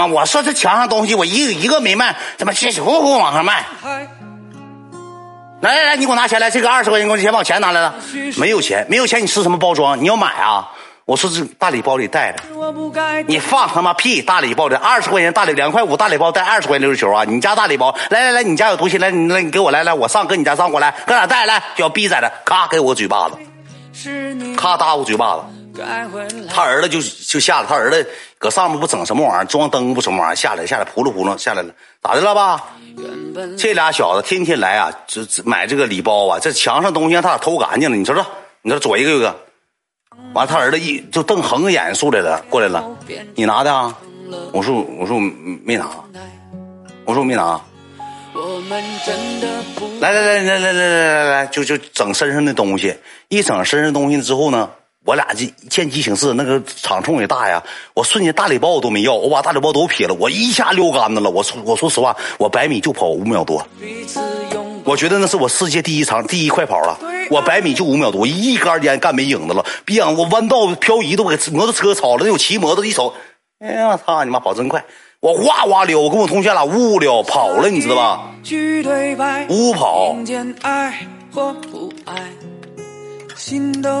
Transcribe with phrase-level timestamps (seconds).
[0.00, 0.06] 吗？
[0.06, 3.66] 我说这墙上东西我一个一个没卖，怎么稀稀糊糊往上卖？
[5.60, 7.94] 来来来，你给我拿钱来，这个二十块钱，给我先把我钱拿来了。
[8.38, 10.00] 没有钱，没有钱，你吃什么包装？
[10.00, 10.70] 你要买啊？
[11.04, 12.42] 我说这大礼包里带的。
[13.26, 14.22] 你放他妈屁！
[14.22, 17.24] 大礼包里二十块钱大礼两块五大礼包带二十块钱溜溜球啊！
[17.26, 21.60] 你家大礼包，来来来，你家有东西来，你来你给我来来，我上搁你家上过来，搁哪带来？
[21.76, 23.36] 就要逼崽子，咔给我嘴巴子，
[24.56, 25.42] 咔打我嘴巴子。
[26.48, 28.06] 他儿子就就下来，他儿子
[28.38, 31.72] 搁上面不整什么玩意儿，装灯不什么玩意儿，下来下来扑噜扑噜下来了，
[32.02, 32.64] 咋的了吧？
[33.56, 38.24] 这俩小子天天来啊，这买这个礼包啊，这墙上东西让他俩偷干净了，你瞅瞅，
[38.62, 39.34] 你这左一个右一个。
[40.34, 42.84] 完了，他儿子一就瞪横着眼出来了，过来了，
[43.34, 43.96] 你拿的啊？
[44.52, 45.20] 我说我说我
[45.64, 45.88] 没拿，
[47.04, 47.60] 我说我没拿。
[50.00, 52.96] 来来来来来来来来来，就就整身上的东西，
[53.28, 54.70] 一整身上东西之后呢，
[55.06, 57.62] 我俩这见机行事，那个场冲也大呀，
[57.94, 61.30] 我瞬间大礼包我都没要，我把大礼包都撇了，我一下溜杆子了。
[61.30, 63.66] 我说我说实话，我百米就跑五秒多。
[64.84, 66.98] 我觉得那是我世界第一长第一快跑了，
[67.30, 69.64] 我百米就五秒多，一杆烟干没影子了。
[69.84, 73.14] 别我弯道漂移都给摩托车超了，那我骑摩托一瞅，
[73.58, 74.84] 哎呀，我操你妈，跑真快！
[75.20, 78.32] 我哇哇溜，我跟我同学俩呜溜跑了，你知道吧？
[79.48, 80.14] 呜跑，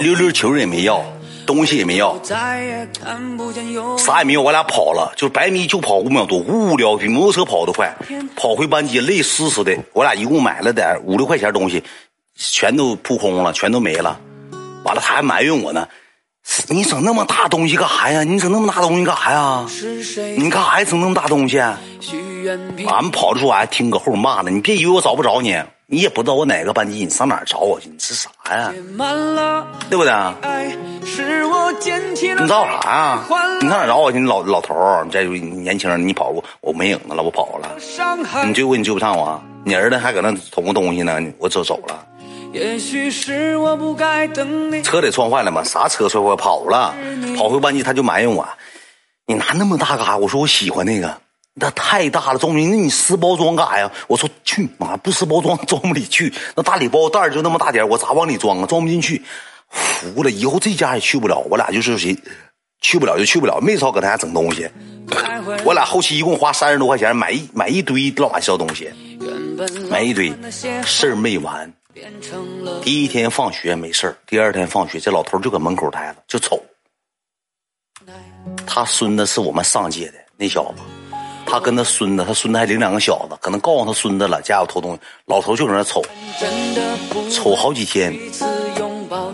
[0.00, 1.04] 溜溜球也没要。
[1.46, 7.94] 东西也没要，啥也没有，我俩跑了，就百米就跑五秒多，无聊比摩托车跑得快，
[8.34, 9.72] 跑回班级累死死的。
[9.92, 11.84] 我俩一共买了点五六块钱东西，
[12.34, 14.18] 全都扑空了，全都没了。
[14.82, 15.86] 完了他还埋怨我呢，
[16.68, 18.24] 你整那么大东西干啥呀？
[18.24, 19.64] 你整那么大东西干啥呀？
[20.36, 20.84] 你干啥呀？
[20.84, 21.60] 整那么大东西？
[21.60, 21.78] 俺
[23.02, 25.56] 们跑的时候我还听搁后面骂呢，你别以为我找不着你。
[25.88, 27.88] 你也不知道我哪个班级，你上哪儿找我去？
[27.88, 28.72] 你是啥呀？
[29.88, 30.12] 对不对？
[32.34, 33.22] 你找啥呀？
[33.60, 34.18] 你上哪儿找我去？
[34.18, 37.70] 你老老头儿，你再说年轻人，你跑步我没影子了，我跑了。
[38.44, 39.40] 你追我，你追不上我。
[39.64, 42.04] 你儿子还搁那捅个东西呢，我走走了。
[44.82, 45.62] 车得撞坏了吗？
[45.62, 46.34] 啥车摔坏？
[46.34, 46.92] 跑了，
[47.36, 48.44] 跑回班级他就埋怨我，
[49.26, 50.16] 你拿那么大干啥？
[50.16, 51.16] 我说我喜欢那个。
[51.58, 52.70] 那太大了，装不进。
[52.70, 53.90] 那你撕包装干啥呀？
[54.08, 56.30] 我说去妈，不撕包装 装不里去。
[56.54, 58.66] 那大礼包袋就那么大点我咋往里装啊？
[58.66, 59.22] 装不进去。
[59.70, 61.38] 服了，以后这家也去不了。
[61.50, 62.14] 我俩就是谁，
[62.82, 63.58] 去不了就去不了。
[63.60, 64.68] 没少搁他家整东西。
[65.64, 68.90] 我俩后期一共花三十多块钱买一买一堆乱七八糟东西，
[69.88, 70.30] 买一堆
[70.84, 71.72] 事儿没完。
[72.82, 76.62] 第一天放学没事第二天放学这老头就搁门口待着，就瞅。
[78.66, 80.82] 他孙子是我们上届的那小子。
[81.56, 85.00] 他跟他孙子，他孙子还领两个小子，可能告诉他孙子了，家有偷东西。
[85.24, 86.02] 老头就搁那瞅，
[87.30, 88.14] 瞅好几天。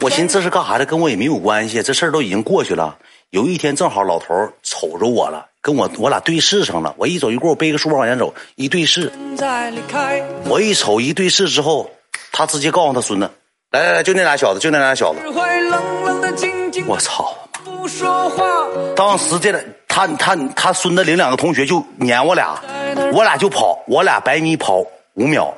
[0.00, 2.96] 我寻思这是干啥的，跟我也没有关系，这事儿都已经过去了。
[3.28, 6.94] 有一天正好老头瞅着我了，跟我我俩对视上了。
[6.96, 9.12] 我一走一过，我背个书包往前走，一对视。
[10.46, 11.90] 我一瞅一对视之后，
[12.32, 13.30] 他直接告诉他孙子
[13.72, 15.20] ：“来来来，就那俩小子，就那俩小子。”
[16.88, 17.34] 我操！
[18.96, 19.60] 当时这俩。
[19.96, 22.62] 他他他孙子领两个同学就撵我俩，
[23.14, 24.84] 我俩就跑，我俩百米跑
[25.14, 25.54] 五秒，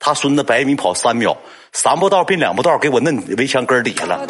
[0.00, 1.36] 他孙子百米跑三秒，
[1.72, 4.26] 三步道变两步道，给我摁围墙根底下了，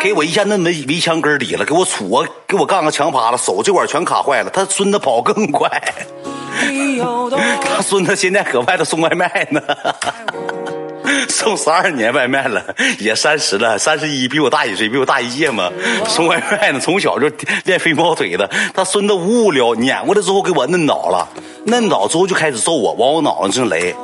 [0.00, 5.68] 给我一下摁围围墙根底了，给我杵我给我干个墙趴了，手这块全卡坏了，他孙子跑更快，
[7.60, 9.60] 他孙子现在搁外头送外卖呢。
[11.28, 12.62] 送十二年外卖了，
[12.98, 15.70] 也三十了，三十一，比我大一岁，比我大一届嘛。
[16.06, 17.30] 送外卖呢，从小就
[17.64, 18.48] 练飞毛腿的。
[18.74, 21.28] 他孙子无聊，撵过来之后给我摁倒了，
[21.68, 23.94] 摁倒之后就开始揍我，往我脑袋上雷，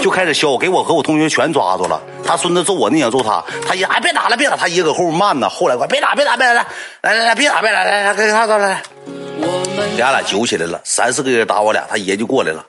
[0.00, 2.00] 就开始削，给我和我同学全抓住了。
[2.24, 5.48] 他孙子揍我，那想揍他，他爷哎别打了，别打，他爷搁后面慢呢。
[5.48, 6.54] 后来我别打，别打，别打，
[7.02, 8.82] 来来来，别打，别打，来来来给他走来。
[9.96, 12.64] 俩俩揪起来了，三四个人打我俩，他爷就过来了，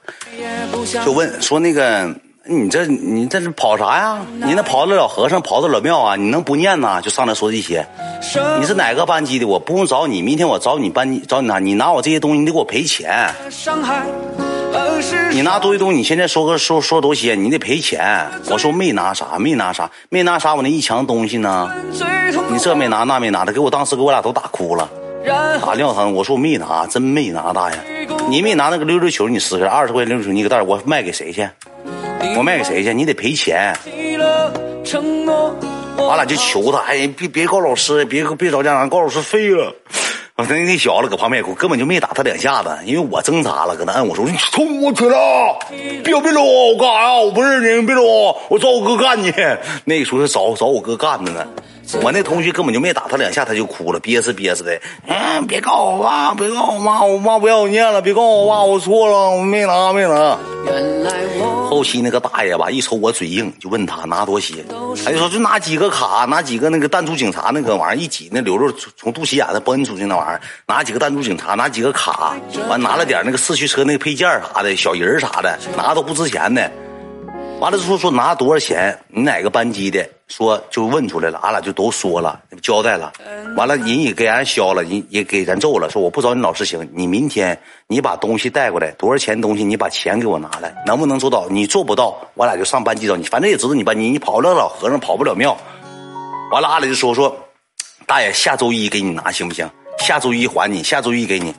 [1.03, 2.09] 就问说那个。
[2.47, 4.21] 你这你这是跑啥呀？
[4.43, 6.15] 你那跑得了和尚，跑得了庙啊？
[6.15, 7.01] 你能不念呐？
[7.01, 7.83] 就上来说这些。
[8.59, 9.47] 你是哪个班级的？
[9.47, 11.57] 我不用找你，明天我找你班级找你拿。
[11.57, 13.33] 你拿我这些东西，你得给我赔钱。
[15.31, 18.27] 你拿多些东西，你现在说个说说多些，你得赔钱。
[18.51, 20.53] 我说没拿啥，没拿啥，没拿啥。
[20.53, 21.71] 我那一墙东西呢？
[22.51, 24.87] 你这没拿那没拿的，给我当时给我俩都打哭了，
[25.65, 26.13] 打尿疼。
[26.13, 28.07] 我说我没拿，真没拿大爷。
[28.29, 31.49] 你没拿那个溜溜球，你撕开二十块溜溜球，你个袋我卖给谁去？
[32.37, 32.93] 我卖给谁去？
[32.93, 33.75] 你得赔钱。
[35.97, 39.73] 完了就求他，哎，别别告老师，别别找家长，告老师废了。
[40.35, 45.57] 我那那小子搁旁边哭，根本就没打他两下子，因为我挣扎了，搁那摁我说：“你冲我去了，
[46.03, 47.13] 别别搂我我干啥呀？
[47.15, 49.33] 我不认识你，别搂我，我找我哥干去。”
[49.85, 51.47] 那时候找找我哥干的呢。
[52.01, 54.79] 我那同学根本就没打他两下，他就哭了，憋死憋死的。
[55.07, 60.37] 嗯，别告我爸，别告我妈，我妈不要我念了，别告我爸，我错了，我没拿，没拿。
[61.69, 64.65] 后期那个大爷吧，一瞅我嘴硬，就问他拿多些，
[65.03, 72.35] 他就说就拿几个卡，拿几个那个弹珠警察那个玩意儿一挤，那流流从肚脐眼子崩出去那玩意儿，拿几个弹珠警察，拿几个卡，
[72.69, 76.71] 完拿了点那个四驱车那个配件啥的，小人啥的，拿都不值钱的。
[77.59, 78.97] 完了之后说拿多少钱？
[79.07, 80.07] 你哪个班级的？
[80.27, 83.13] 说就问出来了，俺俩就都说了，交代了。
[83.55, 85.89] 完了人也给俺消了，人也给咱揍了。
[85.89, 87.57] 说我不找你老师行，你明天
[87.87, 91.47] 你把东西带过来，多少钱东西你把钱给我拿来，能不能做到？
[91.49, 93.23] 你做不到，我俩就上班级找你。
[93.23, 95.55] 反正也知道你班级，你跑不了老和尚，跑不了庙。
[96.51, 97.35] 完了，俺俩就说说，
[98.05, 99.69] 大爷下周一给你拿行不行？
[99.99, 101.53] 下周一还你，下周一给你。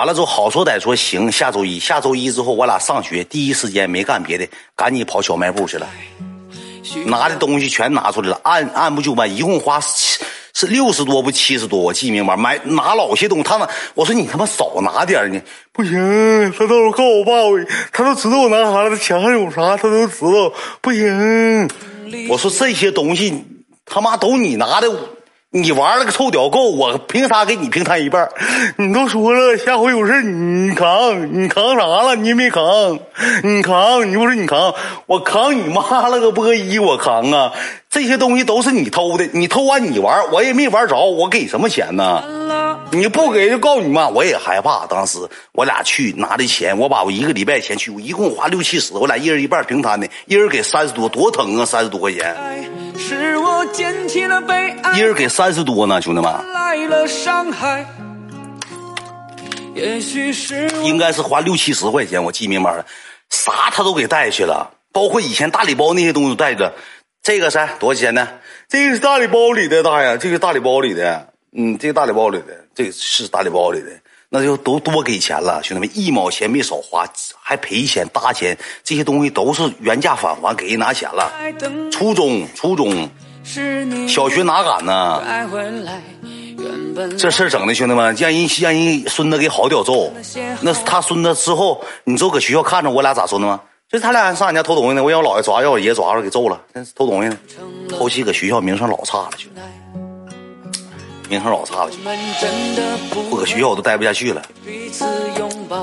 [0.00, 5.86] 完了之后，好说歹说，行，下周一，下周一之后，我俩上学，第一时间没干别的，赶紧跑小卖部去了，
[7.04, 9.78] 拿的东西全拿出来了，按按部就班，一共花
[10.54, 15.38] 是六十多不七十多，我记明白，买拿老些东西，他们我说你他妈少拿点呢，
[15.70, 17.32] 不行，他到时候告我爸，
[17.92, 20.50] 他都知道我拿啥了，他墙上有啥，他都知道，
[20.80, 21.68] 不行，
[22.30, 23.44] 我说这些东西
[23.84, 24.88] 他妈都你拿的。
[25.52, 28.28] 你玩了个臭屌够，我凭啥给你平摊一半？
[28.76, 32.14] 你都说了，下回有事你扛，你扛啥了？
[32.14, 33.00] 你没扛，
[33.42, 34.72] 你扛，你不是你扛，
[35.06, 37.52] 我扛你妈了个波一，我扛啊！
[37.90, 42.22] 这些东西都是你偷的，你偷完你玩，我也没玩着，我给什么钱呢？
[42.92, 44.86] 你不给就告你妈，我也害怕。
[44.86, 45.18] 当时
[45.50, 51.66] 我俩去拿的钱，我把我一个礼拜钱去，我一共花六七十，我俩一人一半平摊的，一人给三十多，多疼啊！
[51.66, 52.36] 三十多块钱。
[53.00, 54.98] 是我捡起了悲哀。
[54.98, 56.32] 一人给三十多呢，兄弟们。
[60.84, 62.84] 应该是花六七十块钱，我记明白了。
[63.30, 66.74] 啥他都给带去了，包括以前大礼包那些东西都带着。
[67.22, 68.28] 这个是多少钱呢？
[68.68, 73.88] 这个是大礼包里的，大爷，这个大礼包里的，嗯，这个大礼包里的，这个是大礼包里的，
[74.32, 77.04] 那就都多给钱了，兄弟们，一毛钱没少花，
[77.42, 81.32] 还赔钱搭钱，这些东西都是原价返还，给人拿钱了。
[81.90, 83.10] 初中，初中，
[84.08, 85.20] 小学哪敢呢？
[87.18, 90.12] 这事儿整的，兄弟们，让人让人孙子给好屌揍。
[90.60, 93.60] 那他孙子之后，你知道搁学校看着我俩咋说的吗？
[93.90, 96.60] 就他俩上俺家偷东西呢，我让我姥爷抓，让我爷抓着给揍了。
[96.94, 97.36] 偷东西呢，
[97.98, 99.60] 后期搁学校名声老差了，兄弟，
[101.30, 101.90] 名声老差了，
[103.12, 104.42] 不搁学校我都待不下去了。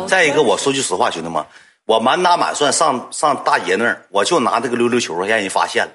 [0.05, 1.41] 再一个，我说句实话，兄弟们，
[1.85, 5.91] 我满打满算上上大爷那儿，我就拿这个溜溜球让人发现了。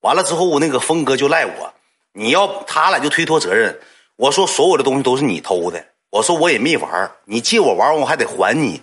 [0.00, 1.74] 完了之后，我那个峰哥就赖我，
[2.14, 3.78] 你要他俩就推脱责任。
[4.16, 8.80] 我说所有的东西都是你偷的，我说我也没玩，你借我玩，我还得还你。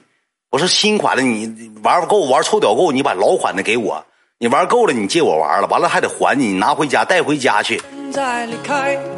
[0.52, 4.06] 我说新款的，你玩不够，玩臭屌够，你把老款的给我。
[4.38, 7.82] 你玩够了，你借我玩了，完了还得还你，你拿回家带回家去。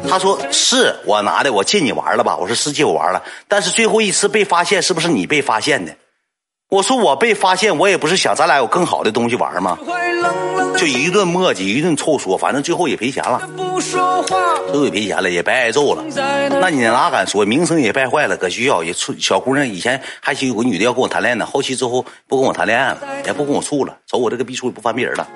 [0.08, 2.36] 他说是我拿的，我借你玩了吧？
[2.36, 5.94] 我说是借我玩了，但是最后一次被发现，是不是你被发现的？
[6.70, 9.76] 我说我被发现，我也不是想咱俩有更好的东西玩吗？
[10.78, 13.42] 就一顿磨叽，一顿臭说，反正最后也赔钱了，
[14.68, 16.04] 最后也赔钱了，也白挨揍了。
[16.60, 17.44] 那你哪敢说？
[17.44, 18.36] 名声也败坏了。
[18.36, 25.26] 搁学校也处小姑娘，以前还行，有个女的要跟我谈恋爱呢，后期之后不跟我谈恋爱了，也不跟我处了，瞅我这个逼处也不翻别人了。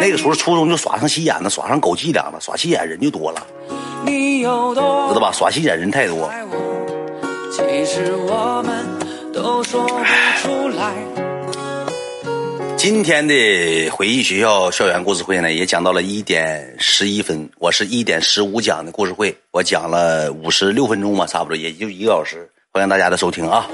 [0.00, 3.44] 那个时候初中就耍上心眼子，耍上狗伎俩了，耍心眼人就多了，
[4.06, 4.44] 知
[5.12, 5.32] 道吧？
[5.32, 6.30] 耍心眼人太多。
[7.50, 8.95] 其实我们。
[9.36, 9.94] 都说不
[10.40, 10.94] 出来。
[12.74, 13.34] 今天的
[13.90, 23.68] 回忆学校校园故事会呢，也讲到了一点十一分，我是一点十五讲的故事会，我讲了五十六分钟吧，差不多也就一个小时，欢迎大家的收听啊。